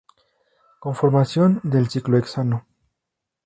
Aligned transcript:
Conformación 0.79 1.59
del 1.61 1.87
ciclohexano 1.87 2.65